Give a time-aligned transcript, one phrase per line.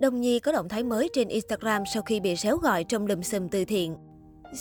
[0.00, 3.22] Đông Nhi có động thái mới trên Instagram sau khi bị xéo gọi trong lùm
[3.22, 3.96] xùm từ thiện.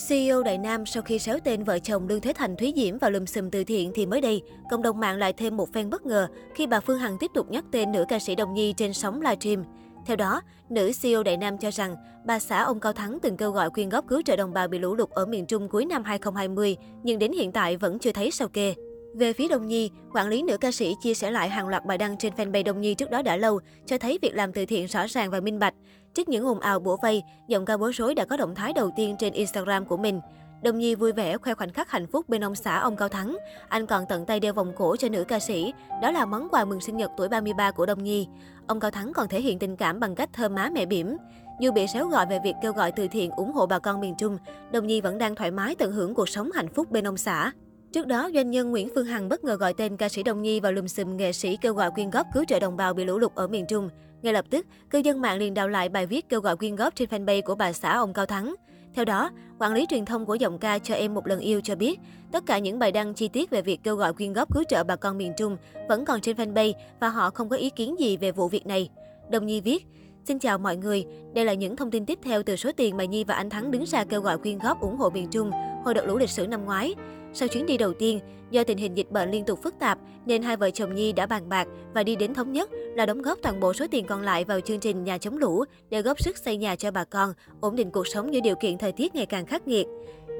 [0.09, 3.11] CEO Đại Nam sau khi xéo tên vợ chồng Lương Thế Thành Thúy Diễm vào
[3.11, 6.05] lùm xùm từ thiện thì mới đây, cộng đồng mạng lại thêm một phen bất
[6.05, 8.93] ngờ khi bà Phương Hằng tiếp tục nhắc tên nữ ca sĩ Đồng Nhi trên
[8.93, 9.63] sóng livestream.
[10.05, 11.95] Theo đó, nữ CEO Đại Nam cho rằng
[12.25, 14.79] bà xã ông Cao Thắng từng kêu gọi quyên góp cứu trợ đồng bào bị
[14.79, 18.31] lũ lụt ở miền Trung cuối năm 2020, nhưng đến hiện tại vẫn chưa thấy
[18.31, 18.75] sao kê.
[19.13, 21.97] Về phía Đông Nhi, quản lý nữ ca sĩ chia sẻ lại hàng loạt bài
[21.97, 24.85] đăng trên fanpage Đông Nhi trước đó đã lâu, cho thấy việc làm từ thiện
[24.85, 25.73] rõ ràng và minh bạch.
[26.13, 28.91] Trước những ồn ào bủa vây, giọng ca bối rối đã có động thái đầu
[28.95, 30.21] tiên trên Instagram của mình.
[30.63, 33.37] Đông Nhi vui vẻ khoe khoảnh khắc hạnh phúc bên ông xã ông Cao Thắng.
[33.69, 35.73] Anh còn tận tay đeo vòng cổ cho nữ ca sĩ.
[36.01, 38.27] Đó là món quà mừng sinh nhật tuổi 33 của Đông Nhi.
[38.67, 41.17] Ông Cao Thắng còn thể hiện tình cảm bằng cách thơm má mẹ bỉm.
[41.59, 44.15] Dù bị xéo gọi về việc kêu gọi từ thiện ủng hộ bà con miền
[44.17, 44.37] Trung,
[44.71, 47.51] Đông Nhi vẫn đang thoải mái tận hưởng cuộc sống hạnh phúc bên ông xã.
[47.93, 50.59] Trước đó, doanh nhân Nguyễn Phương Hằng bất ngờ gọi tên ca sĩ Đồng Nhi
[50.59, 53.19] vào lùm xùm nghệ sĩ kêu gọi quyên góp cứu trợ đồng bào bị lũ
[53.19, 53.89] lụt ở miền Trung.
[54.21, 56.95] Ngay lập tức, cư dân mạng liền đào lại bài viết kêu gọi quyên góp
[56.95, 58.55] trên fanpage của bà xã ông Cao Thắng.
[58.93, 61.75] Theo đó, quản lý truyền thông của giọng ca cho em một lần yêu cho
[61.75, 61.99] biết,
[62.31, 64.83] tất cả những bài đăng chi tiết về việc kêu gọi quyên góp cứu trợ
[64.83, 65.57] bà con miền Trung
[65.89, 68.89] vẫn còn trên fanpage và họ không có ý kiến gì về vụ việc này.
[69.31, 69.85] Đồng Nhi viết,
[70.25, 73.05] Xin chào mọi người, đây là những thông tin tiếp theo từ số tiền mà
[73.05, 75.51] Nhi và anh Thắng đứng ra kêu gọi quyên góp ủng hộ miền Trung
[75.85, 76.95] hồi đợt lũ lịch sử năm ngoái.
[77.33, 78.19] Sau chuyến đi đầu tiên,
[78.51, 81.25] do tình hình dịch bệnh liên tục phức tạp nên hai vợ chồng Nhi đã
[81.25, 84.21] bàn bạc và đi đến thống nhất là đóng góp toàn bộ số tiền còn
[84.21, 87.33] lại vào chương trình nhà chống lũ để góp sức xây nhà cho bà con,
[87.61, 89.87] ổn định cuộc sống giữa điều kiện thời tiết ngày càng khắc nghiệt.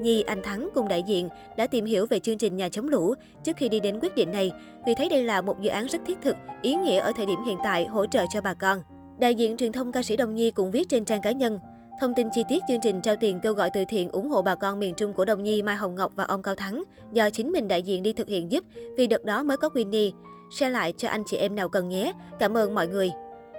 [0.02, 3.14] Nhi, anh Thắng cùng đại diện đã tìm hiểu về chương trình nhà chống lũ
[3.44, 4.52] trước khi đi đến quyết định này
[4.86, 7.44] vì thấy đây là một dự án rất thiết thực, ý nghĩa ở thời điểm
[7.46, 8.82] hiện tại hỗ trợ cho bà con.
[9.18, 11.58] Đại diện truyền thông ca sĩ Đồng Nhi cũng viết trên trang cá nhân,
[12.00, 14.54] Thông tin chi tiết chương trình trao tiền kêu gọi từ thiện ủng hộ bà
[14.54, 17.52] con miền Trung của Đồng Nhi, Mai Hồng Ngọc và ông Cao Thắng do chính
[17.52, 18.64] mình đại diện đi thực hiện giúp
[18.96, 20.12] vì đợt đó mới có Winnie.
[20.50, 22.12] Share lại cho anh chị em nào cần nhé.
[22.38, 23.10] Cảm ơn mọi người.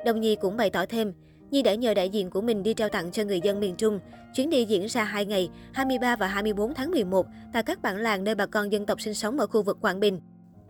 [0.05, 1.13] Đồng Nhi cũng bày tỏ thêm,
[1.51, 3.99] Nhi đã nhờ đại diện của mình đi trao tặng cho người dân miền Trung.
[4.33, 8.23] Chuyến đi diễn ra 2 ngày, 23 và 24 tháng 11 tại các bản làng
[8.23, 10.19] nơi bà con dân tộc sinh sống ở khu vực Quảng Bình.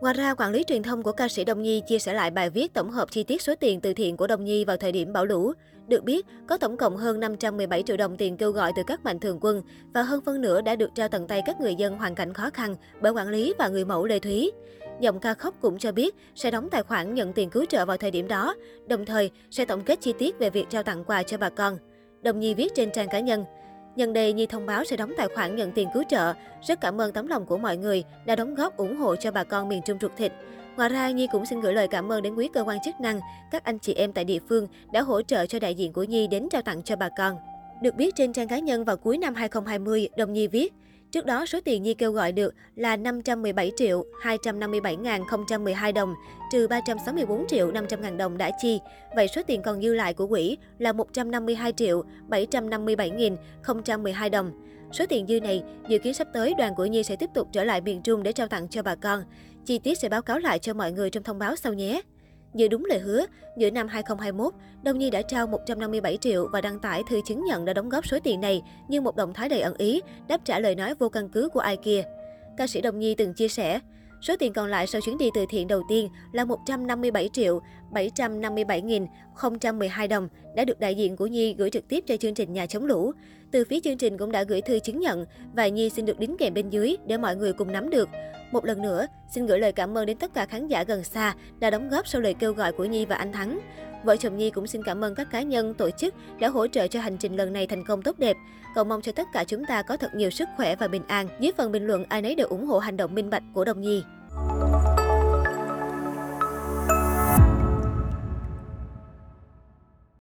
[0.02, 2.50] Ngoài ra, quản lý truyền thông của ca sĩ Đông Nhi chia sẻ lại bài
[2.50, 5.12] viết tổng hợp chi tiết số tiền từ thiện của Đông Nhi vào thời điểm
[5.12, 5.52] bão lũ.
[5.88, 9.20] Được biết, có tổng cộng hơn 517 triệu đồng tiền kêu gọi từ các mạnh
[9.20, 9.62] thường quân
[9.94, 12.50] và hơn phân nửa đã được trao tận tay các người dân hoàn cảnh khó
[12.50, 14.50] khăn bởi quản lý và người mẫu Lê Thúy.
[15.00, 17.96] Giọng ca khóc cũng cho biết sẽ đóng tài khoản nhận tiền cứu trợ vào
[17.96, 18.54] thời điểm đó,
[18.86, 21.78] đồng thời sẽ tổng kết chi tiết về việc trao tặng quà cho bà con.
[22.22, 23.44] Đồng Nhi viết trên trang cá nhân,
[23.96, 26.34] Nhân đây, Nhi thông báo sẽ đóng tài khoản nhận tiền cứu trợ.
[26.62, 29.44] Rất cảm ơn tấm lòng của mọi người đã đóng góp ủng hộ cho bà
[29.44, 30.32] con miền Trung ruột thịt.
[30.76, 33.20] Ngoài ra, Nhi cũng xin gửi lời cảm ơn đến quý cơ quan chức năng,
[33.50, 36.26] các anh chị em tại địa phương đã hỗ trợ cho đại diện của Nhi
[36.26, 37.36] đến trao tặng cho bà con.
[37.82, 40.72] Được biết trên trang cá nhân vào cuối năm 2020, Đồng Nhi viết,
[41.12, 46.14] Trước đó, số tiền Nhi kêu gọi được là 517 triệu 257.012 đồng,
[46.52, 48.80] trừ 364 triệu 500 ngàn đồng đã chi.
[49.16, 54.52] Vậy số tiền còn dư lại của quỹ là 152 triệu 757.012 đồng.
[54.92, 57.64] Số tiền dư này, dự kiến sắp tới đoàn của Nhi sẽ tiếp tục trở
[57.64, 59.24] lại miền Trung để trao tặng cho bà con.
[59.64, 62.02] Chi tiết sẽ báo cáo lại cho mọi người trong thông báo sau nhé.
[62.52, 63.26] Như đúng lời hứa,
[63.56, 67.64] giữa năm 2021, Đông Nhi đã trao 157 triệu và đăng tải thư chứng nhận
[67.64, 70.58] đã đóng góp số tiền này như một động thái đầy ẩn ý, đáp trả
[70.58, 72.02] lời nói vô căn cứ của ai kia.
[72.56, 73.80] Ca sĩ Đông Nhi từng chia sẻ,
[74.22, 77.60] Số tiền còn lại sau chuyến đi từ thiện đầu tiên là 157 triệu
[77.92, 82.66] 757.012 đồng đã được đại diện của Nhi gửi trực tiếp cho chương trình Nhà
[82.66, 83.12] chống lũ.
[83.50, 86.36] Từ phía chương trình cũng đã gửi thư chứng nhận và Nhi xin được đính
[86.38, 88.08] kèm bên dưới để mọi người cùng nắm được.
[88.52, 91.34] Một lần nữa, xin gửi lời cảm ơn đến tất cả khán giả gần xa
[91.58, 93.60] đã đóng góp sau lời kêu gọi của Nhi và anh Thắng.
[94.04, 96.86] Vợ chồng Nhi cũng xin cảm ơn các cá nhân, tổ chức đã hỗ trợ
[96.86, 98.36] cho hành trình lần này thành công tốt đẹp.
[98.74, 101.28] Cầu mong cho tất cả chúng ta có thật nhiều sức khỏe và bình an.
[101.40, 103.80] Dưới phần bình luận, ai nấy đều ủng hộ hành động minh bạch của Đồng
[103.80, 104.02] Nhi.